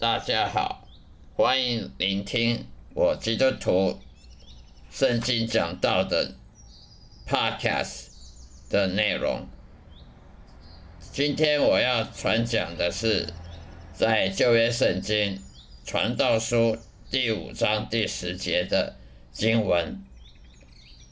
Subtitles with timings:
[0.00, 0.88] 大家好，
[1.36, 2.64] 欢迎聆听
[2.94, 4.00] 我基督徒
[4.90, 6.36] 圣经讲道的
[7.28, 8.06] Podcast
[8.70, 9.46] 的内容。
[11.12, 13.28] 今天我要传讲的是
[13.92, 15.38] 在旧约圣经
[15.84, 16.78] 传道书
[17.10, 18.96] 第五章第十节的
[19.30, 20.02] 经文。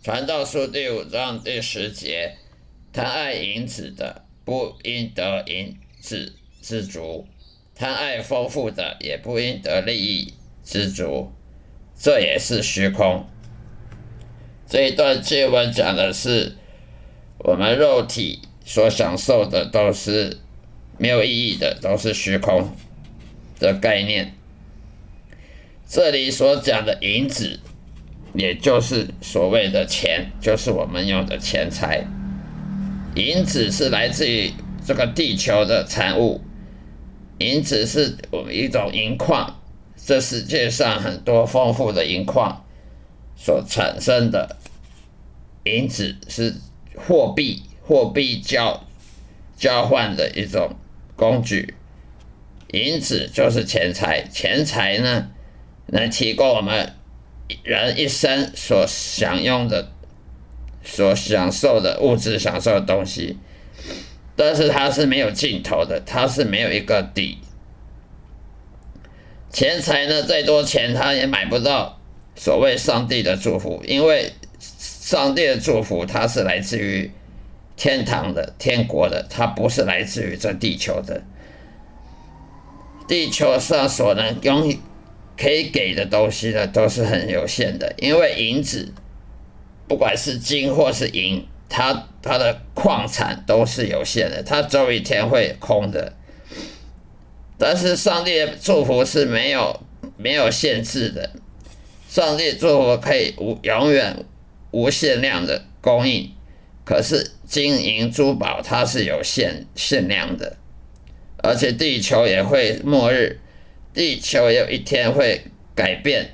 [0.03, 2.39] 传道书第五章第十节：
[2.95, 7.27] 贪爱银子的，不应得银子知足；
[7.79, 11.31] 贪爱丰富的，也不应得利益知足。
[11.97, 13.25] 这也是虚空。
[14.67, 16.57] 这一段经文讲的是，
[17.39, 20.39] 我们肉体所享受的都是
[20.99, 22.73] 没有意义的，都是虚空
[23.61, 24.35] 的概念。
[25.87, 27.61] 这里所讲的银子。
[28.35, 32.05] 也就是所谓的钱，就是我们用的钱财。
[33.15, 34.53] 银子是来自于
[34.87, 36.43] 这个地球的产物，
[37.39, 39.61] 银子是我们一种银矿，
[39.97, 42.65] 这世界上很多丰富的银矿
[43.37, 44.57] 所产生的
[45.65, 46.55] 银子是
[46.97, 48.85] 货币，货币交
[49.57, 50.77] 交换的一种
[51.17, 51.75] 工具。
[52.73, 55.31] 银子就是钱财，钱财呢
[55.87, 56.95] 能提供我们。
[57.63, 59.91] 人一生所享用的、
[60.85, 63.39] 所享受的物质享受的东西，
[64.39, 67.39] 但是它是没有尽头的，它是没有一个底。
[69.53, 71.99] 钱财呢，再多钱，它也买不到
[72.37, 77.11] 所谓上帝的祝福，因为上帝的祝福它是来自于
[77.77, 81.21] 天堂的、天国的，它不是来自于这地球的。
[83.09, 84.79] 地球上所能拥
[85.37, 88.93] 可以给的东西呢，都是很有限的，因为银子，
[89.89, 96.13] 不管是金或是银，它它的矿产都是有限的，它总有一天会空的。
[97.59, 99.81] 但是上帝的祝福是没有
[100.17, 101.31] 没有限制的，
[102.09, 104.25] 上帝祝福可以无永远
[104.71, 106.33] 无限量的供应，
[106.85, 110.57] 可是金银珠宝它是有限限量的，
[111.43, 113.41] 而且地球也会末日。
[113.95, 115.43] 地球也有一天会
[115.75, 116.31] 改变，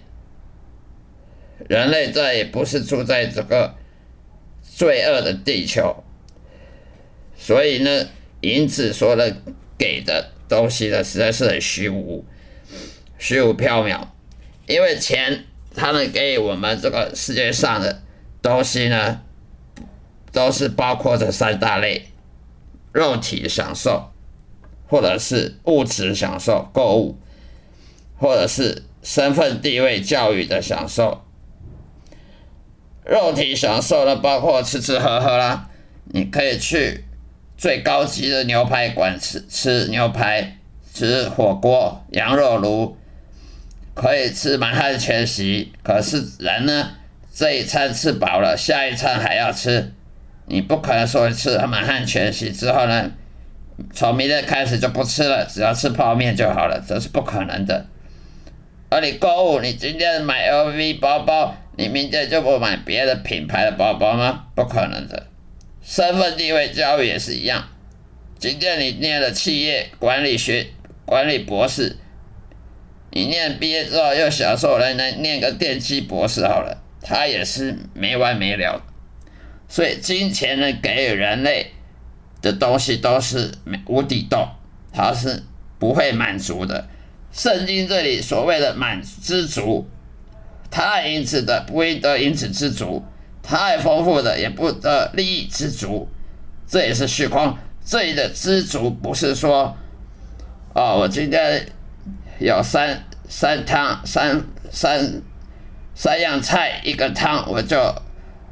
[1.67, 3.75] 人类再也不是住在这个
[4.75, 6.03] 罪恶的地球，
[7.37, 8.09] 所以呢，
[8.41, 9.37] 银子说的
[9.79, 12.25] 给的东西呢，实在是很虚无、
[13.19, 14.09] 虚无缥缈。
[14.67, 18.03] 因为钱，它能给我们这个世界上的
[18.43, 19.21] 东西呢，
[20.33, 22.09] 都是包括这三大类：
[22.93, 24.11] 肉体享受，
[24.89, 27.19] 或者是物质享受、购物。
[28.17, 31.24] 或者是身份地位、教育的享受，
[33.05, 35.69] 肉体享受呢，包括吃吃喝喝啦。
[36.13, 37.05] 你可以去
[37.57, 40.59] 最高级的牛排馆吃吃牛排，
[40.93, 42.97] 吃火锅、羊肉炉，
[43.95, 45.73] 可以吃满汉全席。
[45.83, 46.91] 可是人呢，
[47.35, 49.93] 这一餐吃饱了，下一餐还要吃，
[50.47, 53.11] 你不可能说吃满汉全席之后呢，
[53.93, 57.87] 从明天开始就不吃了，只要吃泡面就好了，这是不可能的。
[58.91, 64.47] 而你购物，你今天买 LV 包包，你明天就不买别的品牌的包包吗？
[64.55, 65.27] 不可能的。
[65.83, 67.69] 身份地位教育也是一样。
[68.39, 70.67] 今天你念了企业管理学
[71.05, 71.97] 管理博士，
[73.11, 78.83] 你念毕业之后又享受来来念个电机博士好了，他也是没完没了。
[79.69, 81.73] 所以金钱呢，给予人类
[82.41, 83.51] 的东西都是
[83.87, 84.49] 无底洞，
[84.93, 85.43] 它是
[85.79, 86.89] 不会满足的。
[87.33, 89.89] 圣经这里所谓的满知足，
[90.75, 93.01] 太因此的不应得因此知足，
[93.45, 96.09] 太丰富的也不得利益知足，
[96.67, 97.57] 这也是虚空。
[97.85, 99.77] 这里的知足不是说，
[100.75, 101.65] 哦，我今天
[102.41, 105.23] 有三三汤三三
[105.95, 107.95] 三样菜一个汤我就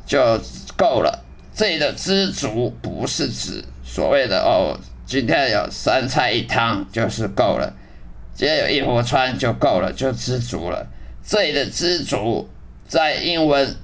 [0.07, 0.41] 就
[0.77, 1.25] 够了。
[1.53, 7.75] 这里的知足不是指所谓的哦，今天有三菜一汤就是够了。
[8.37, 10.87] 只要有衣服穿就够了，就知足了。
[11.25, 12.49] 这里的知足，
[12.87, 13.77] 在英文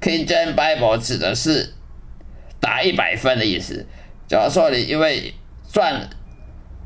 [0.00, 1.72] King James Bible 指的是
[2.60, 3.86] 打一百分的意思。
[4.28, 5.34] 假如说你因为
[5.72, 6.08] 赚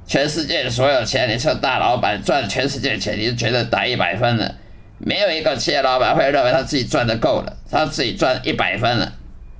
[0.07, 4.55] 全世界的所有钱，你是大老板赚全世界的钱，你就觉得打一百分了。
[4.99, 9.13] 没有一个企业老板会认为他自己赚的够了，他自己赚一百分了，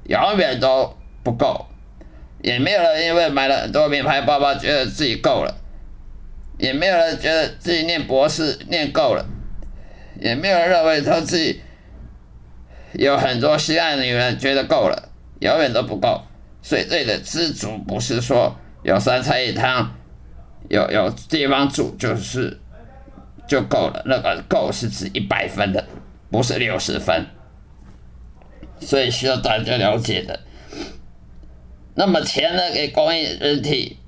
[0.05, 1.67] 永远都不够。
[2.43, 5.56] 也没有人因为买了很多名牌包包，觉得自己够了。
[6.59, 9.25] 也没有人觉得自己念博士念够了，
[10.20, 11.61] 也没有人认为他自己
[12.93, 16.22] 有很多心爱的女人觉得够了，永远都不够。
[16.62, 19.94] 所以这里的知足不是说有三菜一汤，
[20.69, 22.61] 有有地方住就是
[23.49, 24.02] 就够了。
[24.05, 25.87] 那个够是指一百分的，
[26.31, 27.26] 不是六十分，
[28.78, 30.40] 所以需要大家了解的。
[31.94, 33.99] 那么钱呢，给供应人体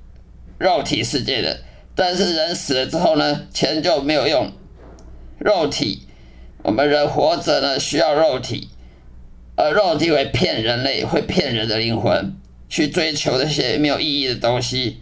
[0.59, 1.61] 肉体世界的，
[1.95, 4.51] 但是人死了之后呢，钱就没有用。
[5.43, 6.07] 肉体，
[6.61, 8.69] 我们人活着呢，需要肉体，
[9.57, 12.33] 而肉体会骗人类，会骗人的灵魂，
[12.69, 15.01] 去追求那些没有意义的东西，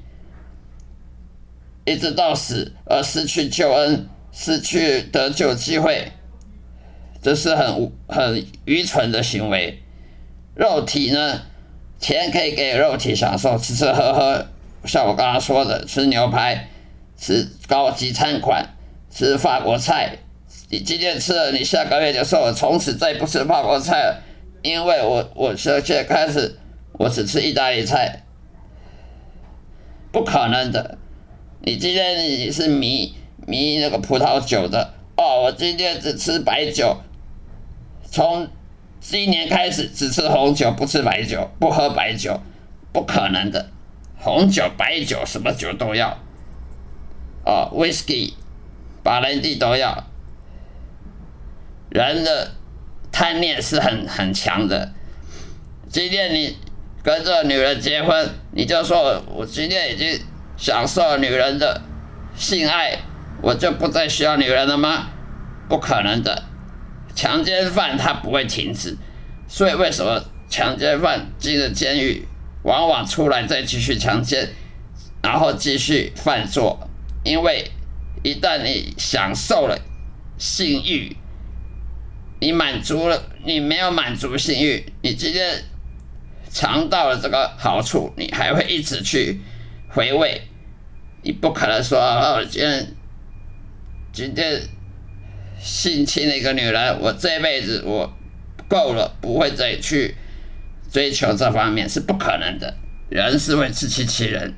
[1.86, 6.12] 一直到死而失去救恩，失去得救机会，
[7.22, 9.84] 这是很很愚蠢的行为。
[10.56, 11.42] 肉体呢？
[12.00, 14.48] 钱可以给肉体享受，吃吃喝喝，
[14.86, 16.68] 像我刚刚说的，吃牛排，
[17.16, 18.68] 吃高级餐馆，
[19.12, 20.18] 吃法国菜。
[20.72, 24.24] 你今天吃了，你下个月就说：“我，从此再不吃法国菜了，
[24.64, 26.58] 因为我我现在开始，
[26.94, 28.24] 我只吃意大利菜，
[30.12, 30.98] 不可能的。
[31.62, 33.14] 你今天你是迷
[33.46, 36.98] 迷那个葡萄酒的，哦，我今天只吃白酒，
[38.10, 38.48] 从。
[39.04, 42.40] 今年开始只吃红酒，不吃白酒，不喝白酒，
[42.94, 43.72] 不可能的。
[44.20, 46.20] 红酒、白酒，什么酒都要。
[47.44, 48.34] 哦，whisky，
[49.02, 50.11] 把人地都要。
[51.92, 52.52] 人的
[53.12, 54.94] 贪念是很很强的。
[55.90, 56.58] 今天你
[57.04, 60.18] 跟这个女人结婚，你就说我今天已经
[60.56, 61.82] 享受女人的
[62.34, 62.98] 性爱，
[63.42, 65.10] 我就不再需要女人了吗？
[65.68, 66.44] 不可能的。
[67.14, 68.98] 强奸犯他不会停止，
[69.50, 72.26] 所以为什么强奸犯进了监狱，
[72.64, 74.48] 往往出来再继续强奸，
[75.22, 76.88] 然后继续犯错？
[77.26, 77.70] 因为
[78.24, 79.78] 一旦你享受了
[80.38, 81.18] 性欲，
[82.42, 85.64] 你满足了，你没有满足性欲，你今天
[86.52, 89.40] 尝到了这个好处，你还会一直去
[89.88, 90.42] 回味，
[91.22, 92.88] 你不可能说哦，今天
[94.12, 94.62] 今天。
[95.64, 98.12] 性侵了一个女人，我这辈子我
[98.68, 100.16] 够了，不会再去
[100.92, 102.76] 追求这方面，是不可能的。
[103.10, 104.56] 人是会自欺欺人，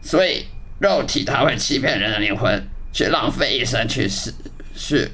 [0.00, 0.46] 所以
[0.78, 4.32] 肉体它会欺骗人的灵魂，去浪费一生去是
[4.74, 5.06] 去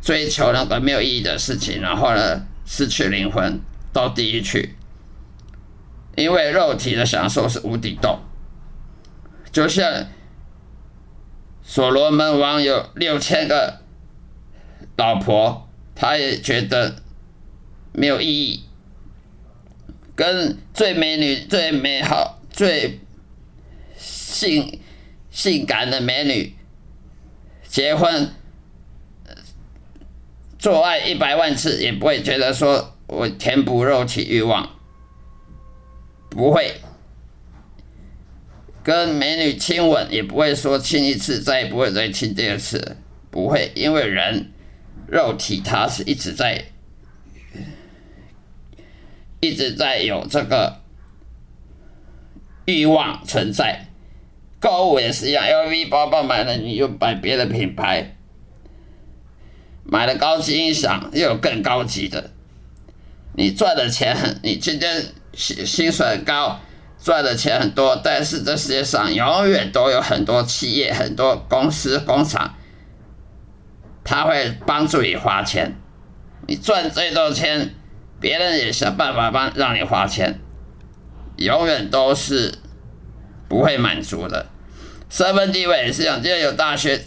[0.00, 3.60] 追求那个没有意义的事情，然后呢失去灵魂
[3.92, 4.74] 到地狱去。
[6.16, 8.18] 因为肉体的享受是无底洞，
[9.52, 10.06] 就像
[11.62, 13.80] 所罗门王有六千个。
[14.96, 17.02] 老婆，他也觉得
[17.92, 18.64] 没有意义。
[20.14, 23.00] 跟最美女、最美好、最
[23.98, 24.80] 性
[25.30, 26.56] 性感的美女
[27.68, 28.30] 结婚，
[30.58, 34.68] 做爱一百万次也不会觉得说我填补肉体欲望，
[36.30, 36.74] 不会。
[38.82, 42.96] 跟美女亲吻也不会说亲一次再也不会再亲第二次，
[43.30, 44.52] 不会，因为人。
[45.08, 46.64] 肉体它是一直在，
[49.38, 50.80] 一直在有这个
[52.64, 53.86] 欲望存在。
[54.58, 58.15] 购物也是一样，LV 包包买了，你又买别的品牌，
[59.88, 62.30] 买了高级音响，又有更高级的。
[63.34, 66.58] 你赚的钱很，你今天薪薪水很高，
[67.02, 72.54] 赚的钱很多，但是这世界上永远都有很多企业、很多公司、工厂。
[74.02, 75.76] 他会帮助你花钱，
[76.46, 77.74] 你赚最多钱，
[78.20, 80.40] 别人也想办法帮让你花钱，
[81.36, 82.54] 永远都是
[83.48, 84.46] 不会满足的。
[85.10, 87.00] 身份地位也是一样，今天有大学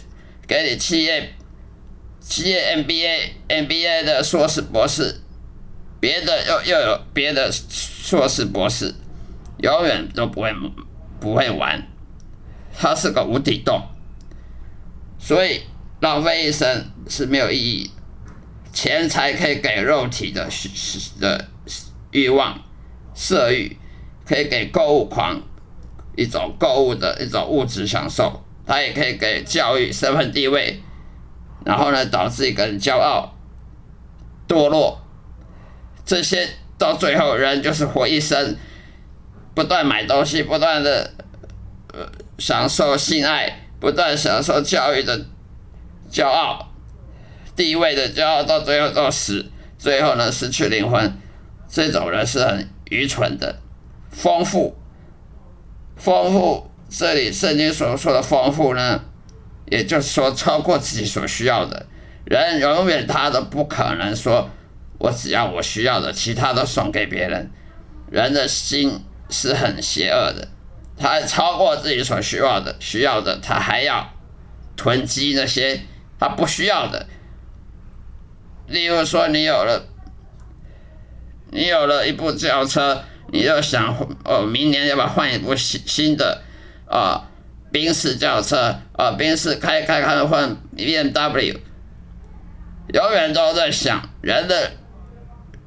[0.46, 1.34] 给你企业
[2.20, 5.20] 企业 MBA MBA 的硕士博士，
[5.98, 8.94] 别的又又有别的硕士博士，
[9.58, 10.52] 永远都不会
[11.18, 11.86] 不会完，
[12.78, 13.82] 它是个无底洞，
[15.18, 15.62] 所以。
[16.00, 17.90] 浪费一生是没有意义，
[18.72, 20.48] 钱财可以给肉体的
[21.20, 21.46] 的
[22.10, 22.58] 欲望、
[23.14, 23.76] 色欲，
[24.24, 25.42] 可以给购物狂
[26.16, 30.80] 一种购物的一种物质享受，它也可以给教育、身份地位，
[31.64, 33.34] 然后呢导致一个人骄傲、
[34.48, 35.00] 堕落，
[36.04, 36.48] 这些
[36.78, 38.56] 到最后人就是活一生，
[39.54, 41.12] 不断买东西，不断的
[41.92, 45.26] 呃享受性爱，不断享受教育的。
[46.10, 46.72] 骄傲、
[47.54, 49.48] 地位的骄傲，到最后到死，
[49.78, 51.12] 最后呢失去灵魂，
[51.68, 53.60] 这种人是很愚蠢的。
[54.10, 54.76] 丰富，
[55.94, 59.04] 丰富，这里圣经所说的丰富呢，
[59.70, 61.86] 也就是说超过自己所需要的。
[62.24, 64.50] 人永远他都不可能说，
[64.98, 67.50] 我只要我需要的，其他都送给别人。
[68.10, 70.48] 人的心是很邪恶的，
[70.98, 74.12] 他超过自己所需要的，需要的他还要
[74.76, 75.80] 囤积那些
[76.18, 77.06] 他不需要的。
[78.66, 79.86] 例如说，你有了，
[81.50, 86.42] 你有了一部轿车，你就想哦，明年要不要换一部新新的
[86.88, 87.29] 啊？
[87.70, 91.56] 宾士轿车啊，宾士开开开换 B M W，
[92.92, 94.72] 永远都在想人的。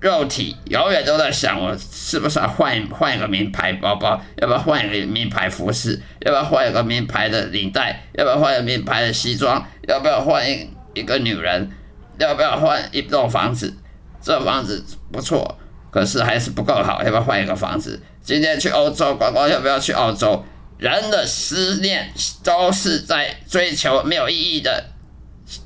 [0.01, 4.21] 肉体永远都在想，我是不是要换换一个名牌包包？
[4.35, 5.97] 要不要换一个名牌服饰？
[6.19, 8.03] 要不要换一个名牌的领带？
[8.15, 9.65] 要不要换一个名牌的西装？
[9.87, 11.71] 要不要换一一个女人？
[12.19, 13.73] 要不要换一栋房子？
[14.21, 15.57] 这房子不错，
[15.89, 18.03] 可是还是不够好，要不要换一个房子？
[18.21, 20.43] 今天去欧洲观光，要不要去澳洲？
[20.77, 22.13] 人的思念
[22.43, 24.85] 都是在追求没有意义的，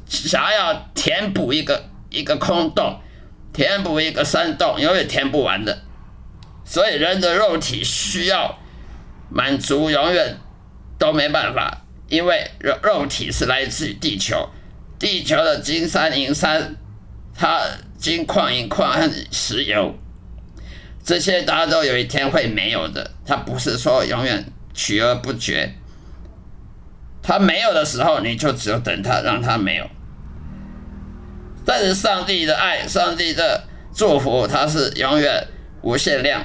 [0.07, 2.99] 想要填补一个一个空洞。
[3.53, 5.81] 填补一个山洞，永远填不完的，
[6.63, 8.55] 所以人的肉体需要
[9.31, 10.37] 满足，永远
[10.99, 14.47] 都没办法，因为肉肉体是来自于地球，
[14.99, 16.75] 地球的金山银山，
[17.33, 17.63] 它
[17.97, 19.95] 金矿银矿和石油，
[21.03, 24.45] 这些大家都有一天会没有的，它不是说永远
[24.77, 25.73] 取而不绝，
[27.23, 29.85] 他没有的时候，你就只有等他，让他没有。
[31.65, 35.47] 但是上帝的爱，上帝的祝福，它是永远
[35.81, 36.41] 无限量，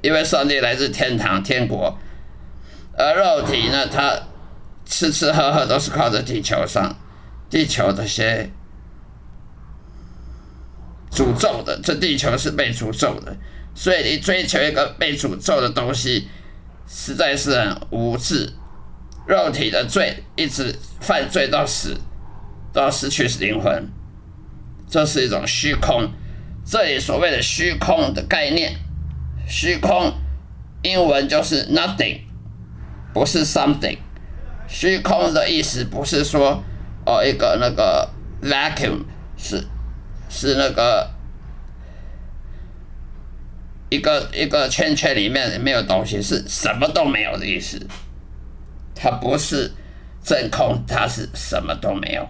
[0.00, 1.98] 因为上帝来自天堂天国，
[2.96, 4.18] 而肉体呢，它
[4.86, 6.96] 吃吃喝喝都是靠着地球上，
[7.50, 8.48] 地球这些
[11.10, 13.36] 诅咒的，这地球是被诅咒的，
[13.74, 16.28] 所以你追求一个被诅咒的东西，
[16.92, 18.52] 实在是很无知，
[19.26, 21.96] 肉体的罪一直犯罪到死。
[22.74, 23.86] 到失去灵魂，
[24.88, 26.10] 这是一种虚空。
[26.64, 28.74] 这里所谓的虚空的概念，
[29.46, 30.14] 虚空
[30.82, 32.22] 英文就是 nothing，
[33.12, 33.98] 不是 something。
[34.66, 36.64] 虚空的意思不是说
[37.04, 38.08] 哦一个那个
[38.40, 39.02] vacuum
[39.36, 39.62] 是
[40.30, 41.10] 是那个
[43.92, 47.78] 一个一个圈圈里面没有东西，是什么都没有的意思。
[48.94, 49.70] 它不是
[50.24, 52.26] 真空，它是什么都没有。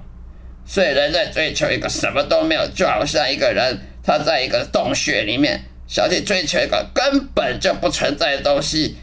[0.66, 8.96] 所以人在追求一个什么都没有，就好像一个人他在一个洞穴里面，想去追求一个根本就不存在的东西，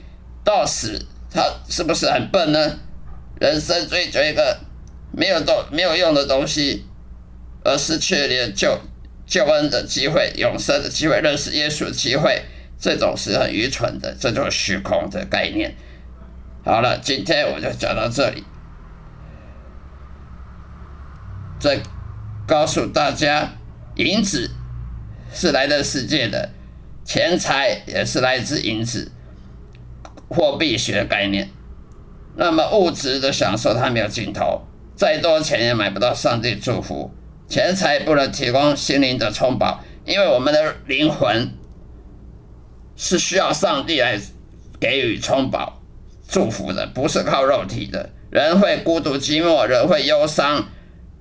[0.44, 1.00] 到死
[1.32, 2.78] 他是不是很笨呢？
[3.40, 4.60] 人生追求一个
[5.14, 6.84] 没有东没有用的东西，
[7.64, 8.78] 而失去了救
[9.30, 12.42] 救恩的机会、永生的机会、认识耶稣的机会，
[12.80, 15.76] 这种是很愚蠢的，这就是虚空的概念。
[16.66, 18.44] 好了，今天我就讲到这里。
[21.60, 21.80] 再
[22.48, 23.52] 告诉大家，
[23.98, 24.50] 银子
[25.32, 26.50] 是来自世界的，
[27.06, 29.12] 钱财也是来自银子，
[30.28, 31.50] 货币学概念。
[32.36, 37.14] 那么物质的享受它没有尽头，再多钱也买不到上帝祝福，
[37.50, 41.52] 钱财不能提供心灵的充饱，因为我们的灵魂
[42.96, 44.22] 是需要上帝来
[44.80, 45.82] 给予充饱
[46.28, 48.12] 祝福的，不是靠肉体的。
[48.30, 50.64] 人会孤独寂寞，人会忧伤。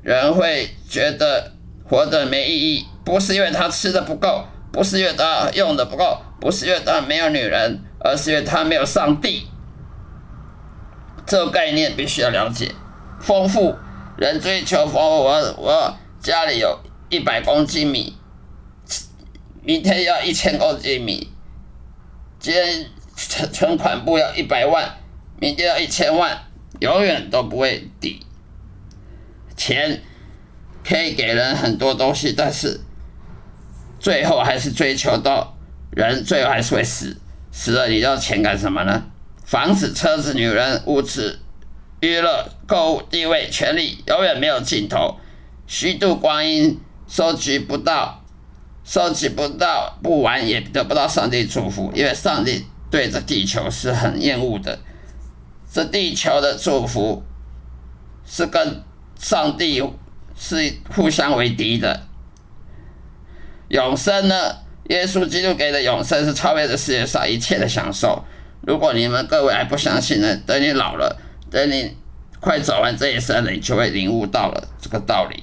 [0.03, 1.53] 人会觉得
[1.85, 9.47] 活着没意义，不是因为他吃的不够，不是因为他用的不够，不是因为他没有女人，而是因为他没有上帝。
[11.27, 12.73] 这个概念必须要了解。
[13.21, 13.75] 丰富，
[14.17, 15.25] 人追求丰富。
[15.25, 15.97] 我我
[16.29, 18.15] 家里有一百公斤米，
[19.63, 21.33] 明天要一千公斤米。
[22.39, 22.85] 今天
[23.17, 24.99] 存存款部要一百万，
[25.41, 26.39] 明天要一千万，
[26.81, 28.21] 永远都不会抵。
[29.57, 30.03] 钱
[30.87, 32.79] 可以给人很多东西，但是
[33.99, 35.57] 最后还是追求到
[35.93, 37.17] 人，最后还是会死。
[37.51, 39.03] 死了，你要钱干什么呢？
[39.47, 41.39] 房子、车子、女人、物质、
[42.01, 45.19] 娱乐、购物、地位、权利，永远没有尽头。
[45.69, 48.25] 虚度光阴，收集不到，
[48.83, 54.77] 收集不到，不玩也得不到上帝祝福，因为上帝对着地球是很厌恶的。
[55.73, 57.23] 这地球的祝福
[58.27, 58.83] 是跟。
[59.21, 59.83] 上帝
[60.39, 62.05] 是互相为敌的。
[63.67, 64.35] 永生呢？
[64.85, 68.25] 耶稣基督给的永生是超越了世界上一切的享受。
[68.61, 71.21] 如果你们各位还不相信呢，等你老了，
[71.51, 71.97] 等你
[72.39, 75.43] 快走完这一生了，你就会领悟到了这个道理。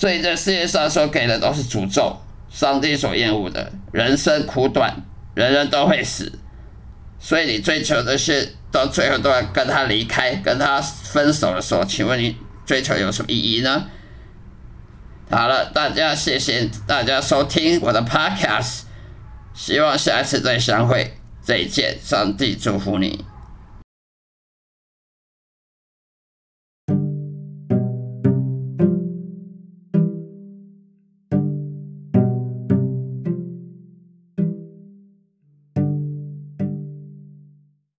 [0.00, 2.16] 所以，这世界上所给的都是诅咒，
[2.48, 3.70] 上帝所厌恶的。
[3.92, 4.96] 人生苦短，
[5.34, 6.32] 人人都会死，
[7.18, 8.56] 所以你追求的是。
[8.72, 13.84] 到最后都要跟他离开，跟他分手的时候，请问你追求有什么意义呢？
[15.28, 18.82] 好了，大家谢谢大家收听我的 podcast，
[19.52, 21.16] 希望下一次再相会。
[21.42, 23.29] 再见，上帝祝福你。